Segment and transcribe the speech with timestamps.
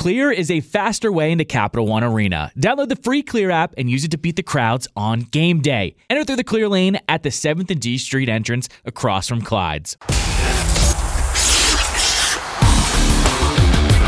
[0.00, 2.50] Clear is a faster way into Capital One Arena.
[2.58, 5.94] Download the free Clear app and use it to beat the crowds on game day.
[6.08, 9.98] Enter through the Clear lane at the 7th and D Street entrance across from Clyde's.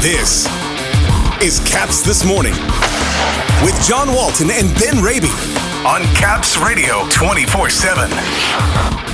[0.00, 0.46] This
[1.42, 2.54] is Caps This Morning
[3.63, 5.29] with John Walton and Ben Raby
[5.85, 9.12] on Caps Radio 24 7.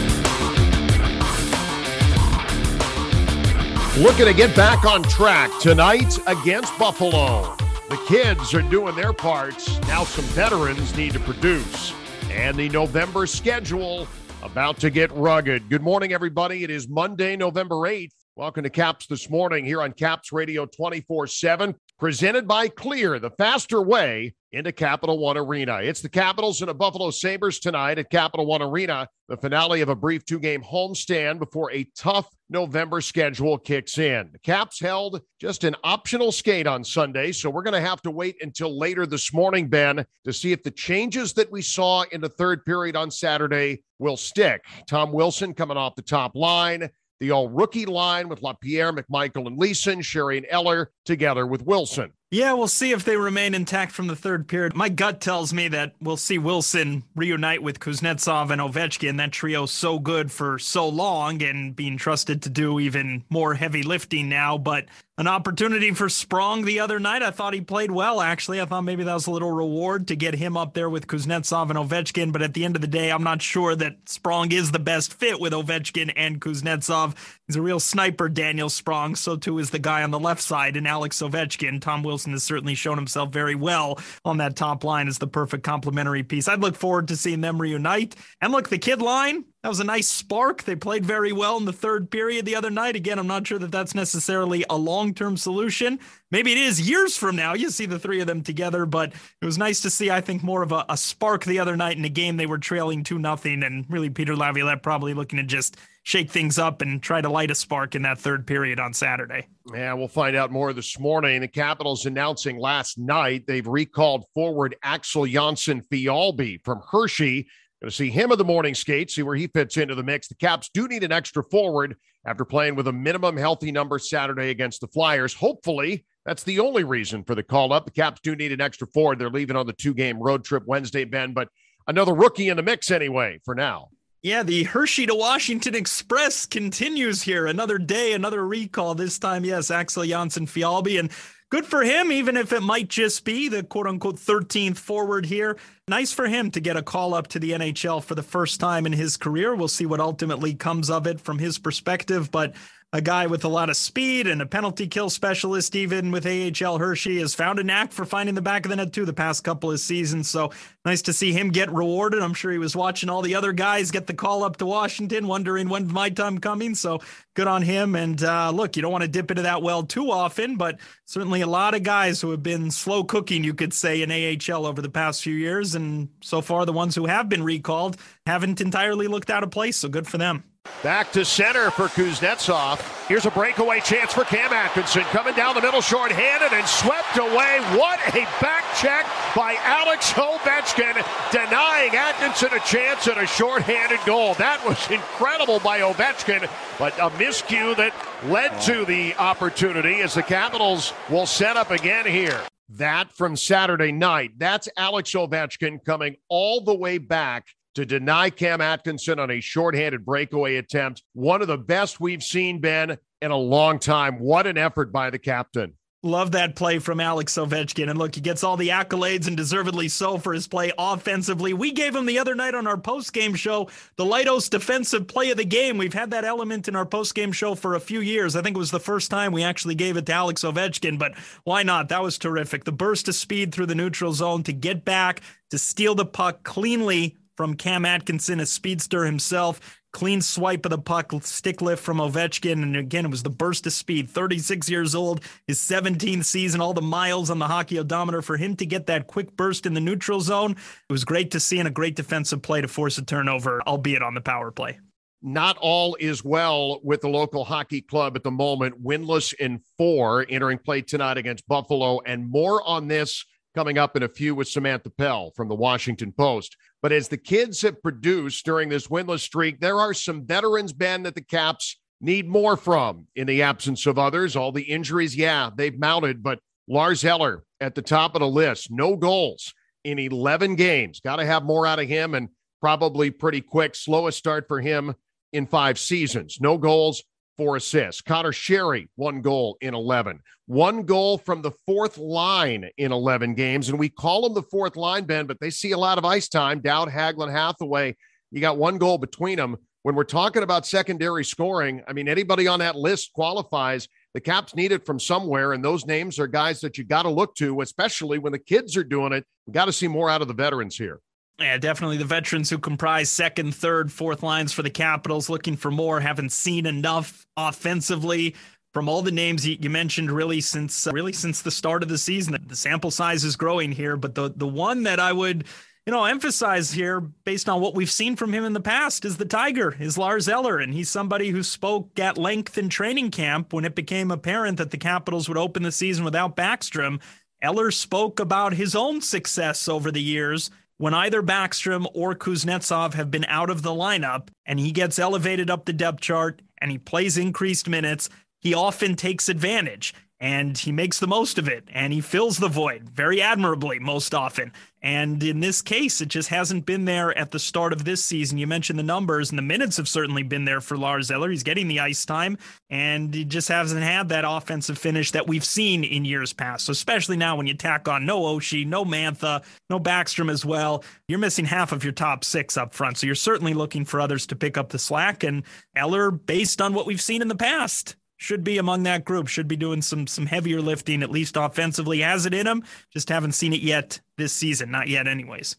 [3.99, 7.57] Looking to get back on track tonight against Buffalo.
[7.89, 9.81] The kids are doing their parts.
[9.89, 11.93] Now some veterans need to produce.
[12.31, 14.07] And the November schedule
[14.45, 15.69] about to get rugged.
[15.69, 16.63] Good morning, everybody.
[16.63, 18.13] It is Monday, November 8th.
[18.37, 23.31] Welcome to Caps this morning here on Caps Radio 24 7, presented by Clear, the
[23.31, 25.81] faster way into Capital One Arena.
[25.83, 29.89] It's the Capitals and the Buffalo Sabres tonight at Capital One Arena, the finale of
[29.89, 34.31] a brief two game homestand before a tough November schedule kicks in.
[34.33, 38.11] The Caps held just an optional skate on Sunday, so we're going to have to
[38.11, 42.21] wait until later this morning, Ben, to see if the changes that we saw in
[42.21, 44.65] the third period on Saturday will stick.
[44.89, 46.89] Tom Wilson coming off the top line
[47.21, 52.13] the all rookie line with LaPierre, McMichael, and Leason, Sheary and Eller together with Wilson.
[52.31, 54.77] Yeah, we'll see if they remain intact from the third period.
[54.77, 59.17] My gut tells me that we'll see Wilson reunite with Kuznetsov and Ovechkin.
[59.17, 63.83] That trio so good for so long and being trusted to do even more heavy
[63.83, 64.59] lifting now.
[64.59, 64.85] But
[65.19, 67.25] an opportunity for Sprong the other night.
[67.25, 68.61] I thought he played well, actually.
[68.61, 71.71] I thought maybe that was a little reward to get him up there with Kuznetsov
[71.71, 72.33] and Ovechkin.
[72.33, 75.13] But at the end of the day, I'm not sure that Sprong is the best
[75.13, 77.17] fit with Ovechkin and Kuznetsov.
[77.49, 79.17] He's a real sniper, Daniel Sprong.
[79.17, 81.81] So too is the guy on the left side and Alex Ovechkin.
[81.81, 85.65] Tom Wilson has certainly shown himself very well on that top line as the perfect
[85.65, 86.47] complementary piece.
[86.47, 88.15] I'd look forward to seeing them reunite.
[88.41, 90.63] And look, the kid line, that was a nice spark.
[90.63, 92.95] They played very well in the third period the other night.
[92.95, 95.99] Again, I'm not sure that that's necessarily a long term solution.
[96.31, 97.55] Maybe it is years from now.
[97.55, 100.45] You see the three of them together, but it was nice to see, I think,
[100.45, 103.19] more of a, a spark the other night in a game they were trailing 2
[103.19, 107.29] nothing, And really, Peter Laviolette probably looking to just shake things up and try to
[107.29, 109.49] light a spark in that third period on Saturday.
[109.75, 111.41] Yeah, we'll find out more this morning.
[111.41, 117.49] The Capitals announcing last night they've recalled forward Axel Jonsson Fjallby from Hershey.
[117.81, 120.27] Going to see him in the morning skate, see where he fits into the mix.
[120.27, 121.97] The Caps do need an extra forward
[122.27, 125.33] after playing with a minimum healthy number Saturday against the Flyers.
[125.33, 127.85] Hopefully, that's the only reason for the call up.
[127.85, 129.21] The Caps do need an extra forward.
[129.21, 131.49] They're leaving on the two game road trip Wednesday, Ben, but
[131.87, 133.91] another rookie in the mix anyway for now.
[134.23, 137.47] Yeah, the Hershey to Washington Express continues here.
[137.47, 138.97] Another day, another recall.
[138.97, 140.99] This time, yes, Axel Jonsson Fjallby.
[140.99, 141.13] And
[141.51, 145.57] good for him, even if it might just be the quote unquote 13th forward here.
[145.89, 148.87] Nice for him to get a call up to the NHL for the first time
[148.87, 149.55] in his career.
[149.55, 152.31] We'll see what ultimately comes of it from his perspective.
[152.31, 152.55] But
[152.95, 156.79] a guy with a lot of speed and a penalty kill specialist, even with AHL
[156.79, 159.45] Hershey, has found a knack for finding the back of the net too the past
[159.45, 160.31] couple of seasons.
[160.31, 160.53] So
[160.87, 162.23] nice to see him get rewarded.
[162.23, 165.27] I'm sure he was watching all the other guys get the call up to Washington,
[165.27, 166.75] wondering when my time coming.
[166.75, 167.01] So
[167.35, 167.95] good on him.
[167.95, 171.43] And uh, look, you don't want to dip into that well too often, but certainly
[171.43, 174.81] a lot of guys who have been slow cooking, you could say, in AHL over
[174.81, 175.75] the past few years.
[175.75, 179.77] And so far, the ones who have been recalled haven't entirely looked out of place.
[179.77, 180.43] So good for them.
[180.83, 182.81] Back to center for Kuznetsov.
[183.09, 187.59] Here's a breakaway chance for Cam Atkinson coming down the middle short-handed and swept away.
[187.77, 190.95] What a back check by Alex Ovechkin,
[191.33, 194.35] denying Atkinson a chance at a short-handed goal.
[194.35, 196.49] That was incredible by Ovechkin,
[196.79, 197.93] but a miscue that
[198.27, 202.41] led to the opportunity as the Capitals will set up again here.
[202.69, 204.33] That from Saturday night.
[204.39, 207.47] That's Alex Ovechkin coming all the way back
[207.79, 211.05] to deny Cam Atkinson on a shorthanded breakaway attempt.
[211.13, 214.19] One of the best we've seen, Ben, in a long time.
[214.19, 215.75] What an effort by the captain.
[216.05, 217.91] Love that play from Alex Ovechkin.
[217.91, 221.53] And look, he gets all the accolades and deservedly so for his play offensively.
[221.53, 225.37] We gave him the other night on our post-game show the Leidos defensive play of
[225.37, 225.77] the game.
[225.77, 228.37] We've had that element in our post-game show for a few years.
[228.37, 231.17] I think it was the first time we actually gave it to Alex Ovechkin, but
[231.43, 231.89] why not?
[231.89, 232.63] That was terrific.
[232.63, 235.21] The burst of speed through the neutral zone to get back,
[235.51, 239.81] to steal the puck cleanly from Cam Atkinson, a speedster himself.
[239.93, 242.65] Clean swipe of the puck, stick lift from Ovechkin.
[242.65, 244.11] And again, it was the burst of speed.
[244.11, 248.57] 36 years old, his 17th season, all the miles on the hockey odometer for him
[248.57, 250.51] to get that quick burst in the neutral zone.
[250.51, 254.03] It was great to see and a great defensive play to force a turnover, albeit
[254.03, 254.81] on the power play.
[255.23, 258.83] Not all is well with the local hockey club at the moment.
[258.83, 262.01] Winless in four, entering play tonight against Buffalo.
[262.05, 263.25] And more on this
[263.59, 266.57] coming up in a few with Samantha Pell from the Washington Post.
[266.81, 271.03] But as the kids have produced during this winless streak, there are some veterans, Ben,
[271.03, 274.37] that the Caps need more from in the absence of others.
[274.37, 276.39] All the injuries, yeah, they've mounted, but
[276.69, 278.71] Lars Eller at the top of the list.
[278.71, 279.53] No goals
[279.83, 281.01] in 11 games.
[281.01, 282.29] Got to have more out of him and
[282.61, 283.75] probably pretty quick.
[283.75, 284.95] Slowest start for him
[285.33, 286.39] in five seasons.
[286.41, 287.03] No goals,
[287.39, 288.03] four assists.
[288.03, 290.21] Conor Sheary, one goal in 11.
[290.47, 293.69] One goal from the fourth line in 11 games.
[293.69, 296.29] And we call them the fourth line, Ben, but they see a lot of ice
[296.29, 296.61] time.
[296.61, 297.97] Dowd, Hagelin, Hathaway.
[298.31, 299.57] You got one goal between them.
[299.83, 303.89] When we're talking about secondary scoring, I mean, anybody on that list qualifies.
[304.13, 307.11] The Caps need it from somewhere, and those names are guys that you got to
[307.11, 309.25] look to, especially when the kids are doing it.
[309.47, 311.01] We got to see more out of the veterans here.
[311.39, 315.71] Yeah, definitely the veterans who comprise second, third, fourth lines for the Capitals looking for
[315.71, 318.35] more, haven't seen enough offensively
[318.75, 321.99] from all the names you, mentioned really since uh, really since the start of the
[321.99, 322.37] season.
[322.47, 325.45] The sample size is growing here, but the the one that I would
[325.87, 329.17] you know, emphasize here based on what we've seen from him in the past is
[329.17, 330.59] the Tiger, is Lars Eller.
[330.59, 334.71] And he's somebody who spoke at length in training camp when it became apparent that
[334.71, 337.01] the Capitals would open the season without Backstrom.
[337.41, 343.11] Eller spoke about his own success over the years when either Backstrom or Kuznetsov have
[343.11, 346.79] been out of the lineup and he gets elevated up the depth chart and he
[346.79, 348.09] plays increased minutes,
[348.41, 352.49] he often takes advantage and he makes the most of it and he fills the
[352.49, 354.53] void very admirably most often.
[354.83, 358.39] And in this case, it just hasn't been there at the start of this season.
[358.39, 361.31] You mentioned the numbers, and the minutes have certainly been there for Lars Eller.
[361.31, 362.39] He's getting the ice time,
[362.71, 366.67] and he just hasn't had that offensive finish that we've seen in years past.
[366.67, 370.85] So, especially now when you tack on no Oshie, no Mantha, no Backstrom as well,
[371.09, 372.99] you're missing half of your top six up front.
[372.99, 375.25] So, you're certainly looking for others to pick up the slack.
[375.25, 375.43] And
[375.75, 379.29] Eller, based on what we've seen in the past, should be among that group.
[379.29, 382.01] Should be doing some some heavier lifting, at least offensively.
[382.01, 382.63] Has it in him?
[382.93, 384.71] Just haven't seen it yet this season.
[384.71, 385.57] Not yet, anyways.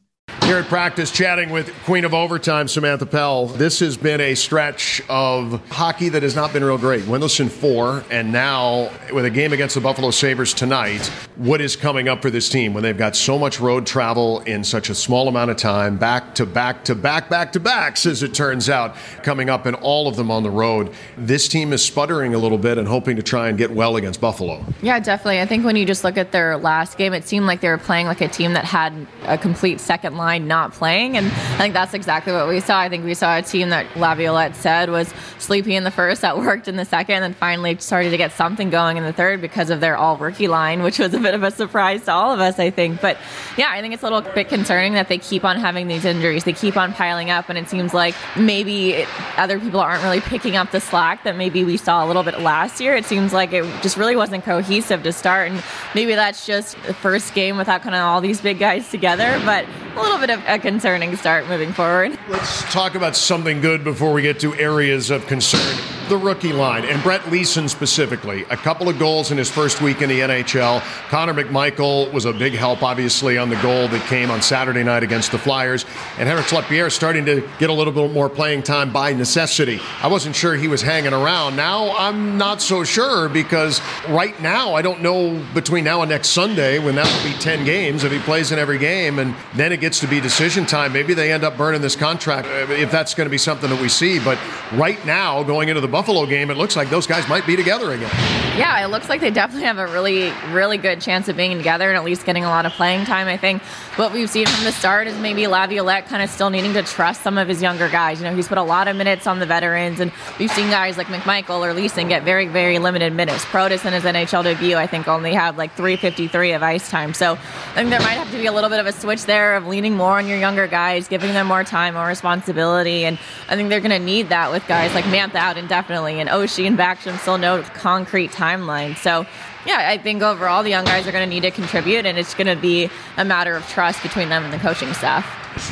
[0.49, 3.45] Here at practice, chatting with Queen of Overtime, Samantha Pell.
[3.45, 7.03] This has been a stretch of hockey that has not been real great.
[7.03, 11.05] Winless four, and now with a game against the Buffalo Sabres tonight,
[11.35, 14.63] what is coming up for this team when they've got so much road travel in
[14.63, 18.23] such a small amount of time, back to back to back, back to backs, as
[18.23, 20.91] it turns out, coming up in all of them on the road.
[21.15, 24.19] This team is sputtering a little bit and hoping to try and get well against
[24.19, 24.65] Buffalo.
[24.81, 25.41] Yeah, definitely.
[25.41, 27.77] I think when you just look at their last game, it seemed like they were
[27.77, 28.93] playing like a team that had
[29.25, 31.17] a complete second line not playing.
[31.17, 32.79] And I think that's exactly what we saw.
[32.79, 36.37] I think we saw a team that Laviolette said was sleepy in the first, that
[36.49, 39.41] worked in the second, and then finally started to get something going in the third
[39.41, 42.31] because of their all rookie line, which was a bit of a surprise to all
[42.31, 43.01] of us, I think.
[43.01, 43.17] But
[43.57, 46.43] yeah, I think it's a little bit concerning that they keep on having these injuries.
[46.43, 50.21] They keep on piling up, and it seems like maybe it, other people aren't really
[50.21, 52.95] picking up the slack that maybe we saw a little bit last year.
[52.95, 55.63] It seems like it just really wasn't cohesive to start, and
[55.95, 59.41] maybe that's just the first game without kind of all these big guys together.
[59.45, 59.65] But
[60.09, 62.17] little bit of a concerning start moving forward.
[62.29, 65.77] Let's talk about something good before we get to areas of concern
[66.09, 68.44] the rookie line, and Brett Leason specifically.
[68.50, 70.81] A couple of goals in his first week in the NHL.
[71.09, 75.03] Connor McMichael was a big help, obviously, on the goal that came on Saturday night
[75.03, 75.85] against the Flyers.
[76.17, 79.79] And Hendrix Lapierre starting to get a little bit more playing time by necessity.
[80.01, 81.56] I wasn't sure he was hanging around.
[81.56, 86.29] Now I'm not so sure because right now I don't know between now and next
[86.29, 89.71] Sunday when that will be 10 games if he plays in every game and then
[89.71, 90.94] it gets to be decision time.
[90.94, 93.89] Maybe they end up burning this contract if that's going to be something that we
[93.89, 94.19] see.
[94.19, 94.39] But
[94.73, 97.91] right now, going into the Buffalo game, it looks like those guys might be together
[97.91, 98.09] again.
[98.57, 101.89] Yeah, it looks like they definitely have a really, really good chance of being together
[101.89, 103.27] and at least getting a lot of playing time.
[103.27, 103.61] I think
[103.97, 107.21] what we've seen from the start is maybe Laviolette kind of still needing to trust
[107.21, 108.19] some of his younger guys.
[108.19, 110.97] You know, he's put a lot of minutes on the veterans, and we've seen guys
[110.97, 113.45] like McMichael or Leason get very, very limited minutes.
[113.45, 117.13] Protas in his NHL debut, I think, only had like 353 of ice time.
[117.13, 119.56] So I think there might have to be a little bit of a switch there
[119.56, 123.18] of leaning more on your younger guys, giving them more time, more responsibility, and
[123.49, 126.29] I think they're going to need that with guys like Mantha out and indefinitely and
[126.29, 128.95] Oshie and Backstrom still no concrete timeline.
[128.97, 129.25] So
[129.65, 132.33] yeah, I think overall the young guys are going to need to contribute, and it's
[132.33, 135.25] going to be a matter of trust between them and the coaching staff.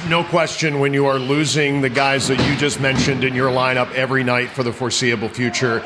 [0.09, 3.91] No question when you are losing the guys that you just mentioned in your lineup
[3.93, 5.79] every night for the foreseeable future,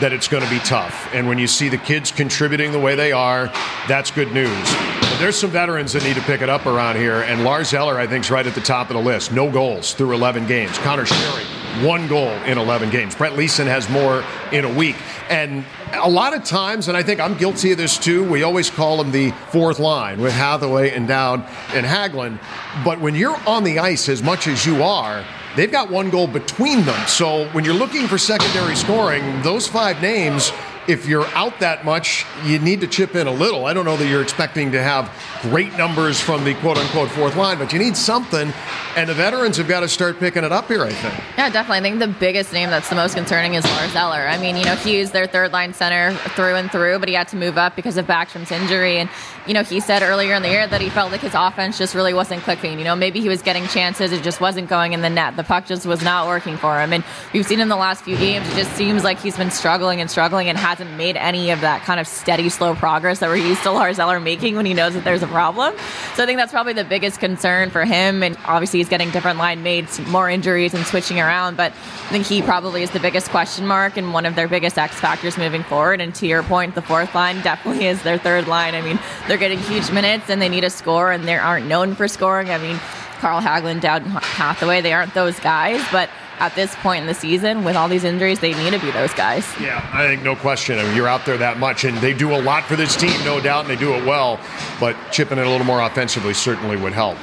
[0.00, 1.08] that it's going to be tough.
[1.14, 3.46] And when you see the kids contributing the way they are,
[3.88, 4.74] that's good news.
[5.00, 7.98] But there's some veterans that need to pick it up around here, and Lars Eller,
[7.98, 9.32] I think, is right at the top of the list.
[9.32, 10.76] No goals through 11 games.
[10.78, 13.14] Conor Sheary, one goal in 11 games.
[13.14, 14.96] Brett Leason has more in a week.
[15.28, 18.70] And a lot of times, and I think I'm guilty of this too, we always
[18.70, 21.40] call them the fourth line with Hathaway and Dowd
[21.72, 22.38] and Hagelin.
[22.84, 25.24] But when you're on the ice as much as you are,
[25.56, 27.06] they've got one goal between them.
[27.06, 30.52] So when you're looking for secondary scoring, those five names
[30.88, 33.66] if you're out that much, you need to chip in a little.
[33.66, 35.10] I don't know that you're expecting to have
[35.42, 38.52] great numbers from the quote unquote fourth line, but you need something.
[38.96, 41.14] And the veterans have got to start picking it up here, I think.
[41.36, 41.78] Yeah, definitely.
[41.78, 44.26] I think the biggest name that's the most concerning is Lars Eller.
[44.26, 47.14] I mean, you know, he is their third line center through and through, but he
[47.14, 48.98] had to move up because of Backstrom's injury.
[48.98, 49.10] And,
[49.46, 51.94] you know, he said earlier in the year that he felt like his offense just
[51.94, 52.78] really wasn't clicking.
[52.78, 55.36] You know, maybe he was getting chances, it just wasn't going in the net.
[55.36, 56.92] The puck just was not working for him.
[56.92, 60.00] And we've seen in the last few games, it just seems like he's been struggling
[60.00, 63.36] and struggling and hasn't made any of that kind of steady, slow progress that we're
[63.36, 65.74] used to Lars Eller making when he knows that there's a problem.
[66.14, 68.22] So I think that's probably the biggest concern for him.
[68.22, 71.56] And obviously, he's getting different line mates, more injuries, and switching around.
[71.56, 74.76] But I think he probably is the biggest question mark and one of their biggest
[74.76, 76.02] X factors moving forward.
[76.02, 78.74] And to your point, the fourth line definitely is their third line.
[78.74, 81.94] I mean, they're getting huge minutes and they need a score, and they aren't known
[81.94, 82.50] for scoring.
[82.50, 82.78] I mean,
[83.20, 87.64] Carl Hagelin, Dowd Hathaway, they aren't those guys, but at this point in the season,
[87.64, 89.46] with all these injuries, they need to be those guys.
[89.60, 90.78] Yeah, I think no question.
[90.78, 93.18] I mean, you're out there that much, and they do a lot for this team,
[93.24, 94.40] no doubt, and they do it well.
[94.78, 97.16] But chipping it a little more offensively certainly would help.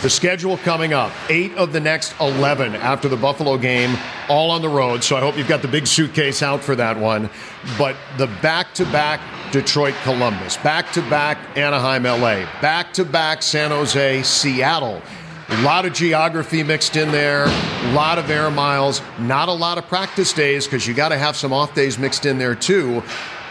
[0.00, 3.96] The schedule coming up eight of the next 11 after the Buffalo game,
[4.30, 5.04] all on the road.
[5.04, 7.28] So I hope you've got the big suitcase out for that one.
[7.76, 9.20] But the back to back
[9.52, 15.02] Detroit Columbus, back to back Anaheim LA, back to back San Jose Seattle.
[15.54, 19.78] A lot of geography mixed in there, a lot of air miles, not a lot
[19.78, 23.04] of practice days because you got to have some off days mixed in there too.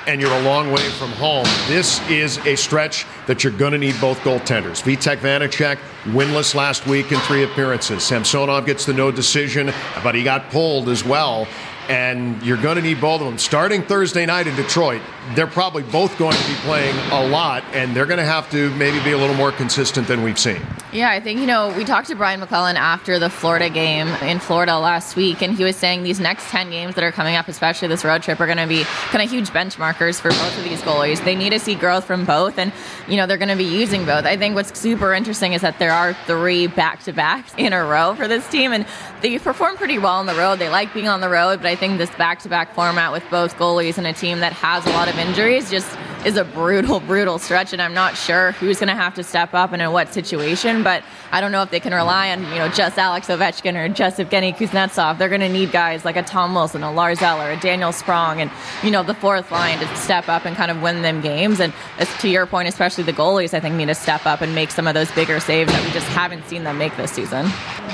[0.06, 1.46] And you're a long way from home.
[1.68, 4.84] This is a stretch that you're going to need both goaltenders.
[4.84, 8.04] Vitek Vanecek, winless last week in three appearances.
[8.04, 9.72] Samsonov gets the no decision,
[10.04, 11.48] but he got pulled as well
[11.90, 13.38] and you're going to need both of them.
[13.38, 15.02] Starting Thursday night in Detroit,
[15.36, 18.70] they're probably both going to be playing a lot, and they're going to have to
[18.75, 20.62] maybe be a little more consistent than we've seen.
[20.92, 24.40] Yeah, I think, you know, we talked to Brian MacLellan after the Florida game in
[24.40, 27.48] Florida last week, and he was saying these next 10 games that are coming up,
[27.48, 30.63] especially this road trip, are going to be kind of huge benchmarkers for both of
[30.63, 31.24] these goalies.
[31.24, 32.72] They need to see growth from both, and,
[33.08, 34.25] you know, they're going to be using both.
[34.25, 37.84] I think what's super interesting is that there are three back to backs in a
[37.84, 38.86] row for this team, and
[39.22, 40.60] they perform pretty well on the road.
[40.60, 43.24] They like being on the road, but I think this back to back format with
[43.30, 45.89] both goalies and a team that has a lot of injuries just
[46.25, 49.53] is a brutal, brutal stretch, and I'm not sure who's going to have to step
[49.53, 50.84] up and in what situation.
[50.84, 53.89] But I don't know if they can rely on you know just Alex Ovechkin or
[53.89, 55.18] just Evgeny Kuznetsov.
[55.18, 58.42] They're going to need guys like a Tom Wilson, a Lars Eller, a Daniel Sprong,
[58.42, 58.51] and
[58.84, 61.60] you know the fourth line to step up and kind of win them games.
[61.60, 61.74] And
[62.20, 64.88] to your point, especially the goalies, I think need to step up and make some
[64.88, 67.48] of those bigger saves that we just haven't seen them make this season.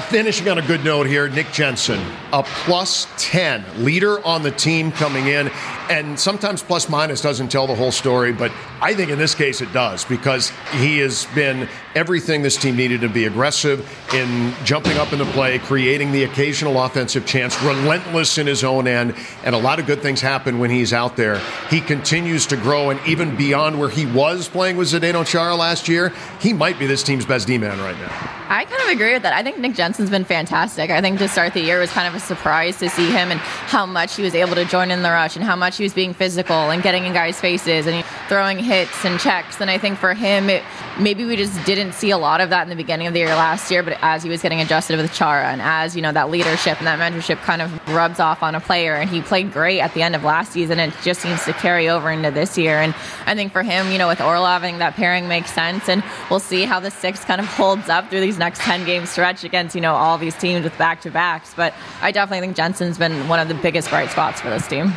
[0.09, 4.91] Finishing on a good note here, Nick Jensen, a plus 10 leader on the team
[4.91, 5.49] coming in.
[5.89, 9.59] And sometimes plus minus doesn't tell the whole story, but I think in this case
[9.59, 14.97] it does because he has been everything this team needed to be aggressive in jumping
[14.97, 19.57] up into play, creating the occasional offensive chance, relentless in his own end, and a
[19.57, 21.41] lot of good things happen when he's out there.
[21.71, 25.87] He continues to grow, and even beyond where he was playing with Zdeno Chara last
[25.87, 28.38] year, he might be this team's best D-man right now.
[28.51, 29.33] I kind of agree with that.
[29.33, 30.89] I think Nick Jensen's been fantastic.
[30.89, 33.39] I think to start the year was kind of a surprise to see him and
[33.39, 35.93] how much he was able to join in the rush and how much he was
[35.93, 39.61] being physical and getting in guys' faces and throwing hits and checks.
[39.61, 40.63] And I think for him, it,
[40.99, 43.27] maybe we just didn't see a lot of that in the beginning of the year
[43.27, 43.83] last year.
[43.83, 46.87] But as he was getting adjusted with Chara and as you know that leadership and
[46.87, 50.01] that mentorship kind of rubs off on a player, and he played great at the
[50.01, 52.79] end of last season, it just seems to carry over into this year.
[52.79, 52.95] And
[53.27, 56.03] I think for him, you know, with Orlov, I think that pairing makes sense, and
[56.31, 59.43] we'll see how the six kind of holds up through these next ten game stretch
[59.43, 61.53] against you know all these teams with back to backs.
[61.55, 64.93] But I definitely think Jensen's been one of the biggest bright spots for this team.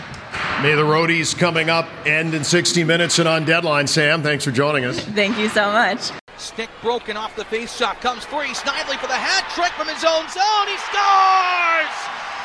[0.63, 3.87] May the roadies coming up end in 60 minutes and on deadline.
[3.87, 5.01] Sam, thanks for joining us.
[5.01, 6.11] Thank you so much.
[6.39, 8.01] Stick broken off the face shot.
[8.01, 8.55] Comes free.
[8.55, 10.67] Snively for the hat trick from his own zone.
[10.71, 11.95] He scores!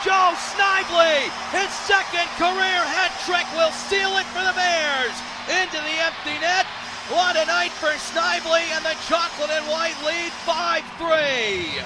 [0.06, 5.16] Joe Snively, his second career hat trick, will seal it for the Bears.
[5.50, 6.68] Into the empty net.
[7.10, 11.82] What a night for Snively, and the chocolate and white lead 5 3.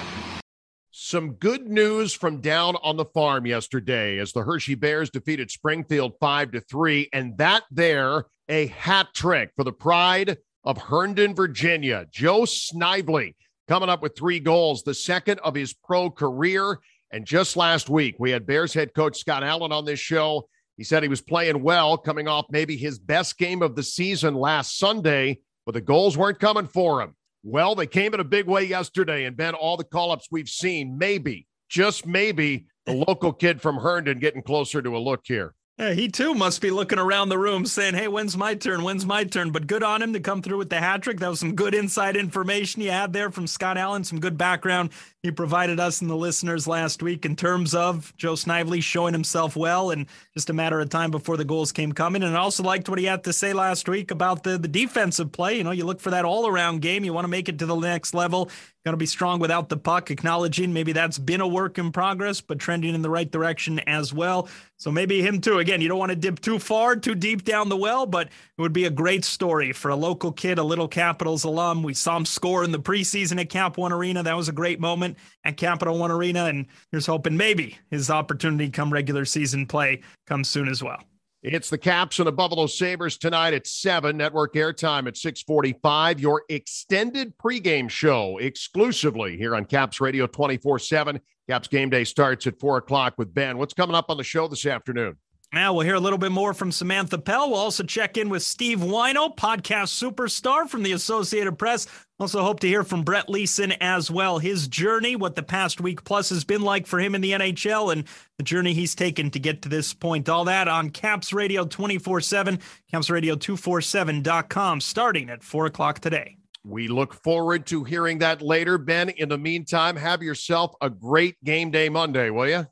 [0.90, 6.14] Some good news from down on the farm yesterday as the Hershey Bears defeated Springfield
[6.18, 12.04] 5 to 3 and that there a hat trick for the pride of Herndon, Virginia.
[12.10, 13.36] Joe Snively
[13.68, 16.80] coming up with 3 goals, the second of his pro career.
[17.12, 20.48] And just last week, we had Bears head coach Scott Allen on this show.
[20.76, 24.34] He said he was playing well, coming off maybe his best game of the season
[24.34, 27.14] last Sunday, but the goals weren't coming for him.
[27.44, 30.48] Well, they came in a big way yesterday, and Ben, all the call ups we've
[30.48, 35.54] seen, maybe, just maybe, the local kid from Herndon getting closer to a look here.
[35.90, 38.84] He too must be looking around the room saying, Hey, when's my turn?
[38.84, 39.50] When's my turn?
[39.50, 41.18] But good on him to come through with the hat trick.
[41.18, 44.90] That was some good inside information you had there from Scott Allen, some good background
[45.22, 49.54] he provided us and the listeners last week in terms of Joe Snively showing himself
[49.54, 52.24] well and just a matter of time before the goals came coming.
[52.24, 55.30] And I also liked what he had to say last week about the, the defensive
[55.30, 55.56] play.
[55.56, 57.04] You know, you look for that all around game.
[57.04, 58.50] You want to make it to the next level.
[58.84, 62.40] Going to be strong without the puck, acknowledging maybe that's been a work in progress,
[62.40, 64.48] but trending in the right direction as well.
[64.76, 65.60] So maybe him too.
[65.60, 68.60] Again, you don't want to dip too far, too deep down the well, but it
[68.60, 71.84] would be a great story for a local kid, a little Capitals alum.
[71.84, 74.24] We saw him score in the preseason at Cap One Arena.
[74.24, 76.46] That was a great moment at Capital One Arena.
[76.46, 81.04] And here's hoping maybe his opportunity come regular season play comes soon as well.
[81.44, 86.20] It's the Caps and the Buffalo Sabres tonight at 7, network airtime at 645.
[86.20, 91.20] Your extended pregame show exclusively here on Caps Radio 24 7.
[91.48, 93.58] Caps game day starts at 4 o'clock with Ben.
[93.58, 95.16] What's coming up on the show this afternoon?
[95.54, 97.50] Now we'll hear a little bit more from Samantha Pell.
[97.50, 101.86] We'll also check in with Steve Whyno, podcast superstar from the Associated Press.
[102.18, 104.38] Also hope to hear from Brett Leason as well.
[104.38, 107.92] His journey, what the past week plus has been like for him in the NHL,
[107.92, 108.04] and
[108.38, 110.30] the journey he's taken to get to this point.
[110.30, 112.58] All that on Caps Radio 24-7,
[112.90, 116.38] capsradio247.com, starting at 4 o'clock today.
[116.64, 118.78] We look forward to hearing that later.
[118.78, 122.66] Ben, in the meantime, have yourself a great game day Monday, will you?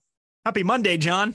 [0.46, 1.34] Happy Monday, John.